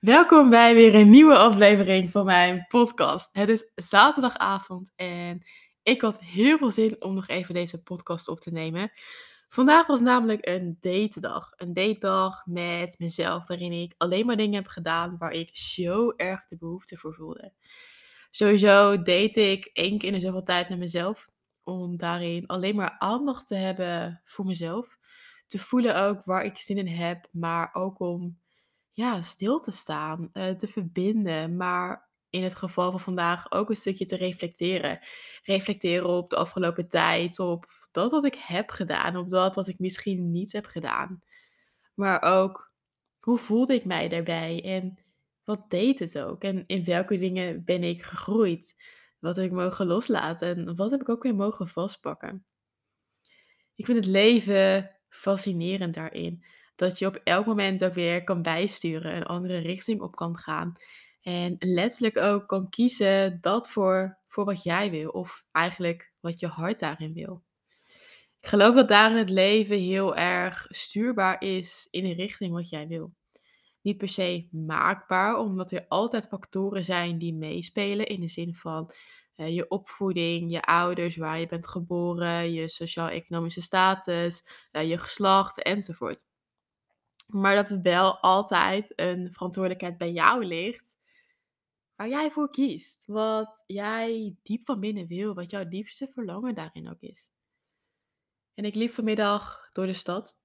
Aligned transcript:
Welkom 0.00 0.50
bij 0.50 0.74
weer 0.74 0.94
een 0.94 1.10
nieuwe 1.10 1.36
aflevering 1.36 2.10
van 2.10 2.24
mijn 2.24 2.64
podcast. 2.68 3.28
Het 3.32 3.48
is 3.48 3.70
zaterdagavond 3.74 4.92
en 4.96 5.42
ik 5.82 6.00
had 6.00 6.20
heel 6.20 6.58
veel 6.58 6.70
zin 6.70 7.02
om 7.02 7.14
nog 7.14 7.28
even 7.28 7.54
deze 7.54 7.82
podcast 7.82 8.28
op 8.28 8.40
te 8.40 8.50
nemen. 8.50 8.92
Vandaag 9.48 9.86
was 9.86 10.00
namelijk 10.00 10.46
een 10.46 10.76
datedag. 10.80 11.52
Een 11.56 11.72
datedag 11.72 12.46
met 12.46 12.98
mezelf, 12.98 13.46
waarin 13.46 13.72
ik 13.72 13.94
alleen 13.96 14.26
maar 14.26 14.36
dingen 14.36 14.54
heb 14.54 14.66
gedaan 14.66 15.16
waar 15.18 15.32
ik 15.32 15.50
zo 15.52 16.12
erg 16.16 16.46
de 16.48 16.56
behoefte 16.56 16.96
voor 16.96 17.14
voelde. 17.14 17.52
Sowieso 18.30 19.02
date 19.02 19.50
ik 19.50 19.70
één 19.72 19.98
keer 19.98 20.08
in 20.08 20.14
de 20.14 20.20
zoveel 20.20 20.42
tijd 20.42 20.68
met 20.68 20.78
mezelf, 20.78 21.28
om 21.62 21.96
daarin 21.96 22.46
alleen 22.46 22.76
maar 22.76 22.96
aandacht 22.98 23.46
te 23.46 23.54
hebben 23.54 24.20
voor 24.24 24.44
mezelf. 24.44 24.98
Te 25.46 25.58
voelen 25.58 26.02
ook 26.02 26.24
waar 26.24 26.44
ik 26.44 26.58
zin 26.58 26.78
in 26.78 26.88
heb, 26.88 27.28
maar 27.30 27.70
ook 27.72 28.00
om 28.00 28.39
ja, 28.92 29.22
stil 29.22 29.60
te 29.60 29.70
staan, 29.70 30.30
uh, 30.32 30.50
te 30.50 30.68
verbinden, 30.68 31.56
maar 31.56 32.08
in 32.30 32.42
het 32.42 32.54
geval 32.54 32.90
van 32.90 33.00
vandaag 33.00 33.52
ook 33.52 33.70
een 33.70 33.76
stukje 33.76 34.06
te 34.06 34.16
reflecteren. 34.16 35.00
Reflecteren 35.42 36.08
op 36.08 36.30
de 36.30 36.36
afgelopen 36.36 36.88
tijd, 36.88 37.38
op 37.38 37.66
dat 37.92 38.10
wat 38.10 38.24
ik 38.24 38.34
heb 38.34 38.70
gedaan, 38.70 39.16
op 39.16 39.30
dat 39.30 39.54
wat 39.54 39.68
ik 39.68 39.78
misschien 39.78 40.30
niet 40.30 40.52
heb 40.52 40.66
gedaan. 40.66 41.22
Maar 41.94 42.22
ook, 42.22 42.72
hoe 43.18 43.38
voelde 43.38 43.74
ik 43.74 43.84
mij 43.84 44.08
daarbij 44.08 44.64
en 44.64 44.98
wat 45.44 45.70
deed 45.70 45.98
het 45.98 46.18
ook? 46.18 46.42
En 46.42 46.64
in 46.66 46.84
welke 46.84 47.18
dingen 47.18 47.64
ben 47.64 47.82
ik 47.82 48.02
gegroeid? 48.02 48.82
Wat 49.18 49.36
heb 49.36 49.44
ik 49.44 49.52
mogen 49.52 49.86
loslaten 49.86 50.56
en 50.56 50.76
wat 50.76 50.90
heb 50.90 51.00
ik 51.00 51.08
ook 51.08 51.22
weer 51.22 51.34
mogen 51.34 51.68
vastpakken? 51.68 52.44
Ik 53.74 53.84
vind 53.84 53.98
het 53.98 54.06
leven 54.06 54.90
fascinerend 55.08 55.94
daarin 55.94 56.44
dat 56.80 56.98
je 56.98 57.06
op 57.06 57.20
elk 57.24 57.46
moment 57.46 57.84
ook 57.84 57.94
weer 57.94 58.24
kan 58.24 58.42
bijsturen, 58.42 59.16
een 59.16 59.26
andere 59.26 59.58
richting 59.58 60.00
op 60.00 60.16
kan 60.16 60.36
gaan. 60.36 60.72
En 61.22 61.56
letterlijk 61.58 62.16
ook 62.16 62.48
kan 62.48 62.68
kiezen 62.68 63.38
dat 63.40 63.70
voor, 63.70 64.18
voor 64.28 64.44
wat 64.44 64.62
jij 64.62 64.90
wil, 64.90 65.10
of 65.10 65.44
eigenlijk 65.52 66.12
wat 66.20 66.40
je 66.40 66.46
hart 66.46 66.80
daarin 66.80 67.12
wil. 67.12 67.42
Ik 68.40 68.46
geloof 68.46 68.74
dat 68.74 68.88
daarin 68.88 69.16
het 69.16 69.30
leven 69.30 69.78
heel 69.78 70.16
erg 70.16 70.66
stuurbaar 70.68 71.42
is 71.42 71.88
in 71.90 72.04
de 72.04 72.14
richting 72.14 72.52
wat 72.52 72.68
jij 72.68 72.86
wil. 72.86 73.12
Niet 73.80 73.96
per 73.96 74.08
se 74.08 74.48
maakbaar, 74.50 75.38
omdat 75.38 75.70
er 75.70 75.86
altijd 75.88 76.26
factoren 76.26 76.84
zijn 76.84 77.18
die 77.18 77.34
meespelen 77.34 78.06
in 78.06 78.20
de 78.20 78.28
zin 78.28 78.54
van 78.54 78.92
uh, 79.36 79.54
je 79.54 79.68
opvoeding, 79.68 80.50
je 80.50 80.62
ouders, 80.62 81.16
waar 81.16 81.40
je 81.40 81.46
bent 81.46 81.68
geboren, 81.68 82.52
je 82.52 82.68
sociaal-economische 82.68 83.62
status, 83.62 84.44
uh, 84.72 84.88
je 84.88 84.98
geslacht 84.98 85.62
enzovoort. 85.62 86.24
Maar 87.32 87.54
dat 87.54 87.70
er 87.70 87.82
wel 87.82 88.18
altijd 88.18 88.92
een 88.98 89.32
verantwoordelijkheid 89.32 89.98
bij 89.98 90.12
jou 90.12 90.44
ligt. 90.44 90.98
Waar 91.96 92.08
jij 92.08 92.30
voor 92.30 92.50
kiest. 92.50 93.06
Wat 93.06 93.64
jij 93.66 94.36
diep 94.42 94.64
van 94.64 94.80
binnen 94.80 95.06
wil. 95.06 95.34
Wat 95.34 95.50
jouw 95.50 95.68
diepste 95.68 96.10
verlangen 96.12 96.54
daarin 96.54 96.88
ook 96.88 97.00
is. 97.00 97.30
En 98.54 98.64
ik 98.64 98.74
liep 98.74 98.92
vanmiddag 98.92 99.68
door 99.72 99.86
de 99.86 99.92
stad. 99.92 100.38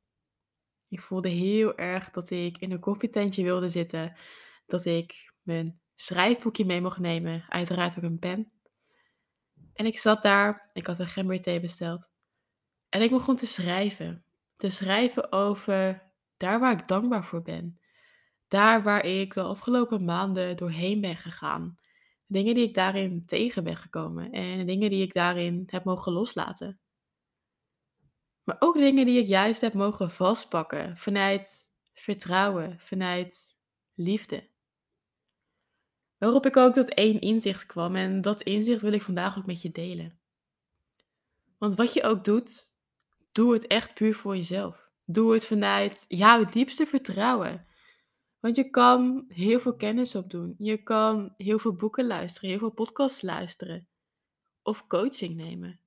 Ik 0.88 1.02
voelde 1.02 1.30
heel 1.30 1.78
erg 1.78 2.12
dat 2.12 2.30
ik 2.30 2.58
in 2.58 2.72
een 2.72 2.80
koffietentje 2.80 3.44
wilde 3.44 3.70
zitten. 3.70 4.16
Dat 4.66 4.86
ik 4.86 5.34
mijn 5.42 5.80
schrijfboekje 5.96 6.66
mee 6.66 6.82
mocht 6.82 7.00
nemen. 7.00 7.46
Uiteraard 7.50 7.98
ook 7.98 8.04
een 8.04 8.20
pen. 8.20 8.52
En 9.74 9.86
ik 9.86 9.98
zat 9.98 10.24
daar. 10.24 10.70
Ik 10.74 10.88
had 10.88 11.00
een 11.00 11.08
gemberthee 11.08 11.60
besteld. 11.60 12.12
En 12.90 13.02
ik 13.02 13.10
begon 13.10 13.36
te 13.36 13.48
schrijven. 13.48 14.26
Te 14.56 14.70
schrijven 14.70 15.32
over 15.32 16.05
daar 16.38 16.60
waar 16.60 16.80
ik 16.80 16.88
dankbaar 16.88 17.26
voor 17.26 17.42
ben. 17.42 17.80
Daar 18.48 18.84
waar 18.84 19.06
ik 19.06 19.34
de 19.34 19.42
afgelopen 19.42 20.06
maanden 20.06 20.58
doorheen 20.58 21.02
ben 21.02 21.18
gegaan. 21.18 21.80
Dingen 22.28 22.54
die 22.54 22.68
ik 22.68 22.74
daarin 22.74 23.26
tegen 23.26 23.64
ben 23.64 23.78
gekomen 23.78 24.32
en 24.32 24.66
dingen 24.66 24.90
die 24.90 25.04
ik 25.04 25.14
daarin 25.14 25.64
heb 25.66 25.84
mogen 25.84 26.12
loslaten. 26.12 26.80
Maar 28.44 28.56
ook 28.60 28.74
dingen 28.74 29.06
die 29.06 29.20
ik 29.20 29.28
juist 29.28 29.62
heb 29.62 29.74
mogen 29.74 30.12
vastpakken 30.12 30.98
vanuit 30.98 31.64
vertrouwen, 31.94 32.80
vanuit 32.80 33.58
liefde. 33.94 34.50
Waarop 36.18 36.46
ik 36.46 36.58
ook 36.58 36.74
tot 36.74 36.94
één 36.94 37.22
inzicht 37.22 37.66
kwam 37.66 37.96
en 37.96 38.22
dat 38.22 38.42
inzicht 38.42 38.82
wil 38.82 38.94
ik 38.94 39.02
vandaag 39.02 39.38
ook 39.38 39.46
met 39.46 39.62
je 39.62 39.72
delen. 39.72 40.20
Want 41.58 41.76
wat 41.76 41.94
je 41.94 42.04
ook 42.04 42.24
doet, 42.24 42.80
doe 43.32 43.54
het 43.54 43.68
echt 43.68 43.94
puur 43.94 44.16
voor 44.16 44.36
jezelf. 44.36 44.85
Doe 45.06 45.34
het 45.34 45.46
vanuit 45.46 46.06
jouw 46.08 46.46
diepste 46.46 46.86
vertrouwen. 46.86 47.66
Want 48.40 48.56
je 48.56 48.70
kan 48.70 49.26
heel 49.28 49.60
veel 49.60 49.76
kennis 49.76 50.16
opdoen. 50.16 50.56
Je 50.58 50.84
kan 50.84 51.34
heel 51.38 51.60
veel 51.60 51.76
boeken 51.76 52.08
luisteren, 52.08 52.50
heel 52.50 52.60
veel 52.60 52.72
podcasts 52.72 53.22
luisteren. 53.22 53.88
Of 54.62 54.88
coaching 54.88 55.36
nemen. 55.36 55.80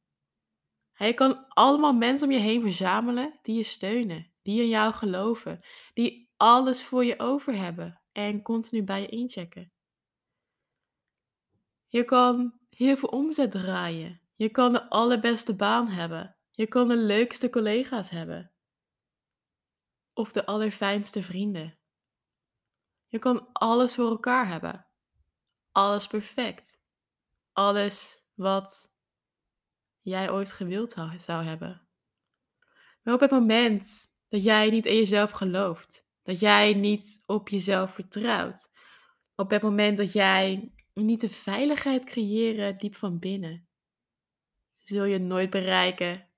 Je 0.94 1.14
kan 1.14 1.46
allemaal 1.48 1.92
mensen 1.92 2.26
om 2.26 2.32
je 2.32 2.40
heen 2.40 2.62
verzamelen 2.62 3.38
die 3.42 3.56
je 3.56 3.62
steunen, 3.62 4.32
die 4.42 4.60
in 4.62 4.68
jou 4.68 4.92
geloven, 4.92 5.60
die 5.94 6.30
alles 6.36 6.84
voor 6.84 7.04
je 7.04 7.18
over 7.18 7.56
hebben 7.56 8.00
en 8.12 8.42
continu 8.42 8.84
bij 8.84 9.00
je 9.00 9.08
inchecken. 9.08 9.72
Je 11.88 12.04
kan 12.04 12.58
heel 12.70 12.96
veel 12.96 13.08
omzet 13.08 13.50
draaien. 13.50 14.20
Je 14.34 14.48
kan 14.48 14.72
de 14.72 14.88
allerbeste 14.90 15.56
baan 15.56 15.88
hebben. 15.88 16.36
Je 16.50 16.66
kan 16.66 16.88
de 16.88 16.96
leukste 16.96 17.50
collega's 17.50 18.10
hebben 18.10 18.52
of 20.18 20.32
de 20.32 20.46
allerfijnste 20.46 21.22
vrienden. 21.22 21.78
Je 23.06 23.18
kan 23.18 23.52
alles 23.52 23.94
voor 23.94 24.08
elkaar 24.08 24.48
hebben. 24.48 24.86
Alles 25.72 26.06
perfect. 26.06 26.80
Alles 27.52 28.24
wat 28.34 28.94
jij 30.00 30.30
ooit 30.30 30.52
gewild 30.52 30.94
zou 31.18 31.44
hebben. 31.44 31.88
Maar 33.02 33.14
op 33.14 33.20
het 33.20 33.30
moment 33.30 34.06
dat 34.28 34.42
jij 34.42 34.70
niet 34.70 34.86
in 34.86 34.96
jezelf 34.96 35.30
gelooft, 35.30 36.06
dat 36.22 36.40
jij 36.40 36.74
niet 36.74 37.22
op 37.26 37.48
jezelf 37.48 37.94
vertrouwt, 37.94 38.72
op 39.34 39.50
het 39.50 39.62
moment 39.62 39.96
dat 39.96 40.12
jij 40.12 40.72
niet 40.94 41.20
de 41.20 41.30
veiligheid 41.30 42.04
creëren 42.04 42.78
diep 42.78 42.94
van 42.94 43.18
binnen, 43.18 43.68
zul 44.78 45.04
je 45.04 45.18
nooit 45.18 45.50
bereiken 45.50 46.28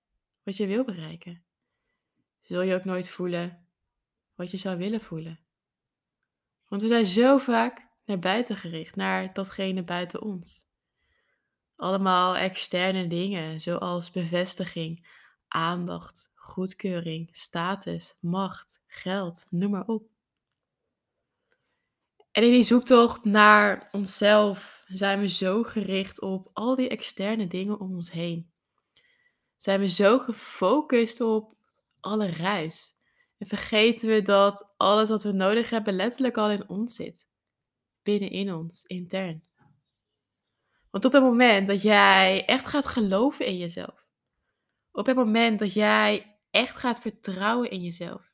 wat 0.43 0.57
je 0.57 0.67
wil 0.67 0.85
bereiken. 0.85 1.45
Zul 2.41 2.63
je 2.63 2.75
ook 2.75 2.85
nooit 2.85 3.09
voelen 3.09 3.70
wat 4.41 4.51
je 4.51 4.57
zou 4.57 4.79
willen 4.79 5.01
voelen. 5.01 5.41
Want 6.69 6.83
we 6.83 6.89
zijn 6.89 7.07
zo 7.07 7.39
vaak 7.39 7.87
naar 8.05 8.19
buiten 8.19 8.57
gericht, 8.57 8.97
naar 8.97 9.33
datgene 9.33 9.83
buiten 9.83 10.23
ons. 10.23 10.69
Allemaal 11.77 12.37
externe 12.37 13.07
dingen, 13.07 13.61
zoals 13.61 14.11
bevestiging, 14.11 15.09
aandacht, 15.49 16.31
goedkeuring, 16.35 17.29
status, 17.33 18.17
macht, 18.21 18.81
geld, 18.87 19.45
noem 19.51 19.71
maar 19.71 19.87
op. 19.87 20.09
En 22.31 22.43
in 22.43 22.51
die 22.51 22.63
zoektocht 22.63 23.25
naar 23.25 23.89
onszelf 23.91 24.85
zijn 24.87 25.21
we 25.21 25.29
zo 25.29 25.63
gericht 25.63 26.21
op 26.21 26.51
al 26.53 26.77
die 26.77 26.89
externe 26.89 27.47
dingen 27.47 27.81
om 27.81 27.95
ons 27.95 28.11
heen. 28.11 28.51
Zijn 29.57 29.81
we 29.81 29.89
zo 29.89 30.19
gefocust 30.19 31.21
op 31.21 31.55
alle 32.01 32.31
ruis. 32.31 32.99
En 33.41 33.47
vergeten 33.47 34.09
we 34.09 34.23
dat 34.23 34.75
alles 34.77 35.09
wat 35.09 35.23
we 35.23 35.33
nodig 35.33 35.71
hebben 35.71 35.95
letterlijk 35.95 36.37
al 36.37 36.51
in 36.51 36.69
ons 36.69 36.95
zit. 36.95 37.29
Binnenin 38.03 38.55
ons, 38.55 38.85
intern. 38.85 39.45
Want 40.91 41.05
op 41.05 41.13
het 41.13 41.23
moment 41.23 41.67
dat 41.67 41.83
jij 41.83 42.45
echt 42.47 42.67
gaat 42.67 42.87
geloven 42.87 43.47
in 43.47 43.57
jezelf. 43.57 44.07
Op 44.91 45.07
het 45.07 45.17
moment 45.17 45.59
dat 45.59 45.73
jij 45.73 46.39
echt 46.51 46.77
gaat 46.77 47.01
vertrouwen 47.01 47.71
in 47.71 47.83
jezelf. 47.83 48.33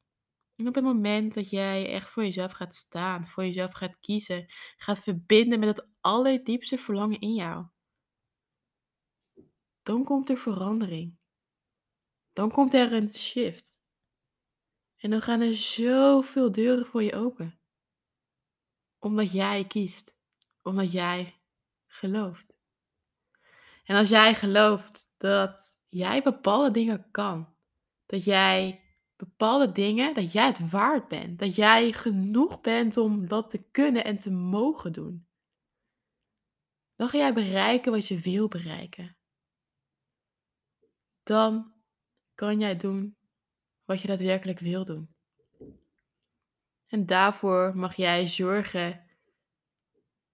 En 0.57 0.69
op 0.69 0.75
het 0.75 0.85
moment 0.85 1.35
dat 1.35 1.51
jij 1.51 1.93
echt 1.93 2.11
voor 2.11 2.23
jezelf 2.23 2.53
gaat 2.53 2.75
staan, 2.75 3.27
voor 3.27 3.45
jezelf 3.45 3.73
gaat 3.73 4.01
kiezen, 4.01 4.47
gaat 4.77 5.03
verbinden 5.03 5.59
met 5.59 5.69
het 5.69 5.89
allerdiepste 6.01 6.79
verlangen 6.79 7.21
in 7.21 7.35
jou. 7.35 7.67
Dan 9.83 10.05
komt 10.05 10.31
er 10.31 10.37
verandering. 10.37 11.19
Dan 12.33 12.51
komt 12.51 12.75
er 12.75 12.93
een 12.93 13.15
shift. 13.15 13.76
En 15.07 15.13
dan 15.13 15.23
gaan 15.23 15.41
er 15.41 15.55
zoveel 15.55 16.53
deuren 16.53 16.87
voor 16.87 17.03
je 17.03 17.15
open. 17.15 17.59
Omdat 18.99 19.33
jij 19.33 19.65
kiest. 19.67 20.19
Omdat 20.63 20.93
jij 20.93 21.41
gelooft. 21.87 22.55
En 23.85 23.97
als 23.97 24.09
jij 24.09 24.35
gelooft 24.35 25.13
dat 25.17 25.79
jij 25.89 26.23
bepaalde 26.23 26.71
dingen 26.71 27.11
kan. 27.11 27.55
Dat 28.07 28.25
jij 28.25 28.85
bepaalde 29.17 29.73
dingen, 29.73 30.15
dat 30.15 30.33
jij 30.33 30.47
het 30.47 30.71
waard 30.71 31.09
bent. 31.09 31.39
Dat 31.39 31.55
jij 31.55 31.93
genoeg 31.93 32.61
bent 32.61 32.97
om 32.97 33.29
dat 33.29 33.51
te 33.51 33.71
kunnen 33.71 34.05
en 34.05 34.17
te 34.17 34.31
mogen 34.31 34.93
doen. 34.93 35.29
Dan 36.97 37.09
ga 37.09 37.19
jij 37.19 37.35
bereiken 37.35 37.93
wat 37.93 38.07
je 38.07 38.19
wil 38.19 38.49
bereiken. 38.49 39.17
Dan 41.23 41.73
kan 42.35 42.59
jij 42.59 42.77
doen 42.77 43.17
wat 43.87 44.01
je 44.01 44.09
daadwerkelijk 44.09 44.59
wil 44.59 44.85
doen. 44.85 45.15
En 46.87 47.07
daarvoor 47.07 47.77
mag 47.77 47.95
jij 47.95 48.29
zorgen 48.29 49.07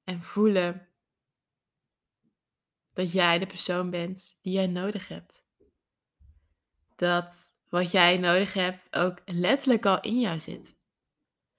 en 0.04 0.22
voelen 0.22 0.88
dat 2.92 3.12
jij 3.12 3.38
de 3.38 3.46
persoon 3.46 3.90
bent 3.90 4.38
die 4.42 4.52
jij 4.52 4.66
nodig 4.66 5.08
hebt. 5.08 5.44
Dat 6.96 7.54
wat 7.68 7.90
jij 7.90 8.18
nodig 8.18 8.54
hebt 8.54 8.88
ook 8.90 9.22
letterlijk 9.24 9.86
al 9.86 10.00
in 10.00 10.20
jou 10.20 10.40
zit. 10.40 10.76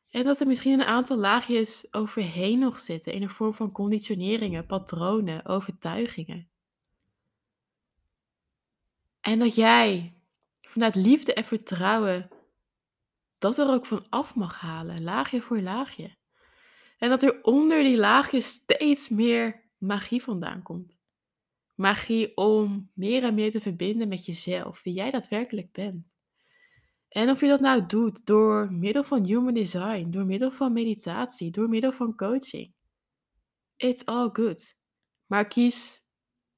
En 0.10 0.24
dat 0.24 0.40
er 0.40 0.48
misschien 0.48 0.80
een 0.80 0.86
aantal 0.86 1.18
laagjes 1.18 1.94
overheen 1.94 2.60
nog 2.60 2.80
zitten 2.80 3.14
in 3.14 3.22
de 3.22 3.30
vorm 3.30 3.54
van 3.54 3.72
conditioneringen, 3.72 4.66
patronen, 4.66 5.46
overtuigingen. 5.46 6.50
En 9.22 9.40
dat 9.40 9.56
jij 9.56 10.14
vanuit 10.74 10.96
liefde 10.96 11.34
en 11.34 11.44
vertrouwen 11.44 12.30
dat 13.38 13.58
er 13.58 13.70
ook 13.70 13.86
van 13.86 14.06
af 14.10 14.36
mag 14.36 14.60
halen, 14.60 15.04
laagje 15.04 15.42
voor 15.42 15.62
laagje. 15.62 16.16
En 16.98 17.10
dat 17.10 17.24
er 17.24 17.44
onder 17.44 17.84
die 17.84 17.98
laagjes 17.98 18.48
steeds 18.48 19.10
meer 19.10 19.62
magie 19.78 20.24
vandaan 20.24 20.62
komt. 20.62 21.02
Magie 21.76 22.38
om 22.38 22.92
meer 22.94 23.24
en 23.24 23.34
meer 23.34 23.52
te 23.52 23.62
verbinden 23.62 24.08
met 24.08 24.26
jezelf, 24.26 24.84
wie 24.84 24.94
jij 24.94 25.12
daadwerkelijk 25.12 25.72
bent. 25.72 26.18
En 27.10 27.30
of 27.30 27.40
je 27.40 27.48
dat 27.48 27.60
nou 27.60 27.86
doet 27.86 28.26
door 28.26 28.72
middel 28.72 29.04
van 29.04 29.24
human 29.24 29.54
design, 29.54 30.10
door 30.10 30.26
middel 30.26 30.52
van 30.52 30.74
meditatie, 30.74 31.52
door 31.52 31.70
middel 31.70 31.92
van 31.92 32.16
coaching. 32.16 32.74
It's 33.76 34.06
all 34.06 34.30
good. 34.34 34.78
Maar 35.26 35.48
kies 35.48 36.06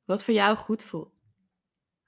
wat 0.04 0.24
voor 0.24 0.34
jou 0.34 0.58
goed 0.58 0.84
voelt. 0.84 1.15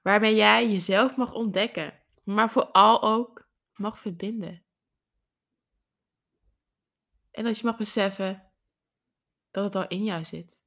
Waarmee 0.08 0.36
jij 0.36 0.70
jezelf 0.70 1.16
mag 1.18 1.34
ontdekken, 1.34 2.04
maar 2.24 2.50
vooral 2.50 3.04
ook 3.04 3.50
mag 3.74 4.00
verbinden. 4.00 4.66
En 7.32 7.44
dat 7.44 7.58
je 7.58 7.66
mag 7.66 7.78
beseffen 7.78 8.52
dat 9.52 9.64
het 9.64 9.76
al 9.76 9.88
in 9.88 10.04
jou 10.04 10.26
zit. 10.26 10.60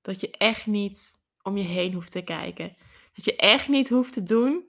Dat 0.00 0.20
je 0.20 0.30
echt 0.30 0.66
niet 0.66 1.20
om 1.42 1.56
je 1.56 1.64
heen 1.64 1.92
hoeft 1.92 2.10
te 2.10 2.22
kijken. 2.22 2.76
Dat 3.12 3.24
je 3.24 3.36
echt 3.36 3.68
niet 3.68 3.88
hoeft 3.88 4.12
te 4.12 4.22
doen 4.22 4.68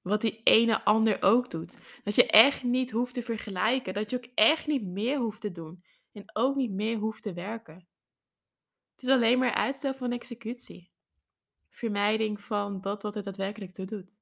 wat 0.00 0.20
die 0.20 0.40
ene 0.42 0.84
ander 0.84 1.22
ook 1.22 1.50
doet. 1.50 1.78
Dat 2.04 2.14
je 2.14 2.26
echt 2.26 2.62
niet 2.62 2.90
hoeft 2.90 3.14
te 3.14 3.22
vergelijken. 3.22 3.94
Dat 3.94 4.10
je 4.10 4.16
ook 4.16 4.30
echt 4.34 4.66
niet 4.66 4.84
meer 4.84 5.18
hoeft 5.18 5.40
te 5.40 5.50
doen. 5.50 5.84
En 6.12 6.36
ook 6.36 6.56
niet 6.56 6.72
meer 6.72 6.98
hoeft 6.98 7.22
te 7.22 7.32
werken. 7.32 7.88
Het 8.94 9.02
is 9.02 9.08
alleen 9.08 9.38
maar 9.38 9.54
uitstel 9.54 9.94
van 9.94 10.12
executie. 10.12 10.91
Vermijding 11.72 12.40
van 12.40 12.80
dat 12.80 13.02
wat 13.02 13.14
het 13.14 13.24
daadwerkelijk 13.24 13.72
toe 13.72 13.86
doet. 13.86 14.16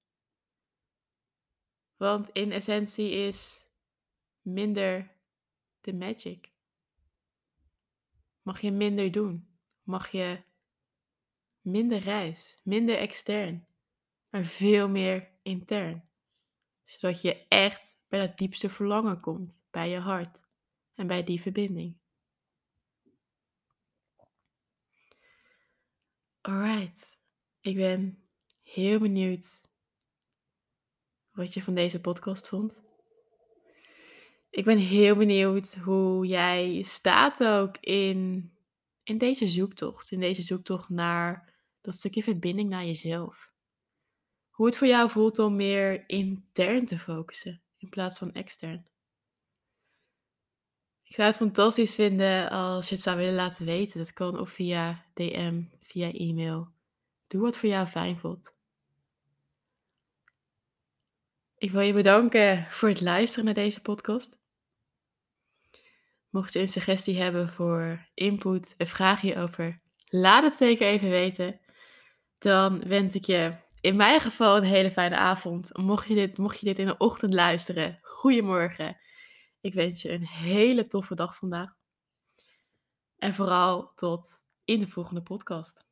Want 1.96 2.28
in 2.28 2.52
essentie 2.52 3.10
is 3.10 3.68
minder 4.42 5.16
de 5.80 5.94
magic. 5.94 6.52
Mag 8.42 8.60
je 8.60 8.70
minder 8.70 9.12
doen? 9.12 9.48
Mag 9.82 10.10
je 10.10 10.42
minder 11.60 11.98
reis, 11.98 12.60
minder 12.64 12.96
extern, 12.98 13.66
maar 14.28 14.44
veel 14.44 14.88
meer 14.88 15.30
intern. 15.42 16.08
Zodat 16.82 17.22
je 17.22 17.46
echt 17.48 18.00
bij 18.08 18.26
dat 18.26 18.38
diepste 18.38 18.70
verlangen 18.70 19.20
komt, 19.20 19.66
bij 19.70 19.88
je 19.88 19.98
hart 19.98 20.48
en 20.94 21.06
bij 21.06 21.24
die 21.24 21.40
verbinding. 21.40 21.98
Alright, 26.40 27.19
ik 27.60 27.76
ben 27.76 28.18
heel 28.62 28.98
benieuwd 28.98 29.68
wat 31.30 31.54
je 31.54 31.62
van 31.62 31.74
deze 31.74 32.00
podcast 32.00 32.48
vond. 32.48 32.84
Ik 34.50 34.64
ben 34.64 34.78
heel 34.78 35.16
benieuwd 35.16 35.74
hoe 35.74 36.26
jij 36.26 36.82
staat 36.82 37.44
ook 37.44 37.76
in, 37.76 38.50
in 39.02 39.18
deze 39.18 39.46
zoektocht. 39.46 40.10
In 40.10 40.20
deze 40.20 40.42
zoektocht 40.42 40.88
naar 40.88 41.54
dat 41.80 41.94
stukje 41.94 42.22
verbinding 42.22 42.68
naar 42.68 42.84
jezelf. 42.84 43.52
Hoe 44.50 44.66
het 44.66 44.76
voor 44.76 44.86
jou 44.86 45.10
voelt 45.10 45.38
om 45.38 45.56
meer 45.56 46.08
intern 46.08 46.86
te 46.86 46.98
focussen 46.98 47.62
in 47.76 47.88
plaats 47.88 48.18
van 48.18 48.32
extern. 48.32 48.88
Ik 51.02 51.14
zou 51.14 51.28
het 51.28 51.36
fantastisch 51.36 51.94
vinden 51.94 52.50
als 52.50 52.88
je 52.88 52.94
het 52.94 53.04
zou 53.04 53.16
willen 53.16 53.34
laten 53.34 53.64
weten. 53.64 53.98
Dat 53.98 54.12
kan 54.12 54.40
of 54.40 54.50
via 54.50 55.06
DM, 55.14 55.62
via 55.80 56.12
e-mail. 56.12 56.72
Doe 57.30 57.40
wat 57.40 57.56
voor 57.56 57.68
jou 57.68 57.86
fijn 57.86 58.18
voelt. 58.18 58.54
Ik 61.56 61.70
wil 61.70 61.80
je 61.80 61.92
bedanken 61.92 62.64
voor 62.64 62.88
het 62.88 63.00
luisteren 63.00 63.44
naar 63.44 63.54
deze 63.54 63.80
podcast. 63.80 64.38
Mocht 66.28 66.52
je 66.52 66.58
een 66.58 66.68
suggestie 66.68 67.20
hebben 67.20 67.48
voor 67.48 68.08
input, 68.14 68.74
een 68.76 68.86
vraag 68.86 69.20
hierover, 69.20 69.80
laat 70.04 70.42
het 70.42 70.54
zeker 70.54 70.86
even 70.86 71.08
weten. 71.08 71.60
Dan 72.38 72.88
wens 72.88 73.14
ik 73.14 73.24
je 73.24 73.56
in 73.80 73.96
mijn 73.96 74.20
geval 74.20 74.56
een 74.56 74.62
hele 74.62 74.90
fijne 74.90 75.16
avond. 75.16 75.76
Mocht 75.76 76.08
je 76.08 76.14
dit, 76.14 76.36
mocht 76.36 76.60
je 76.60 76.66
dit 76.66 76.78
in 76.78 76.86
de 76.86 76.96
ochtend 76.96 77.34
luisteren, 77.34 77.98
goedemorgen. 78.02 79.00
Ik 79.60 79.74
wens 79.74 80.02
je 80.02 80.10
een 80.12 80.26
hele 80.26 80.86
toffe 80.86 81.14
dag 81.14 81.36
vandaag. 81.36 81.74
En 83.16 83.34
vooral 83.34 83.92
tot 83.94 84.28
in 84.64 84.80
de 84.80 84.88
volgende 84.88 85.22
podcast. 85.22 85.88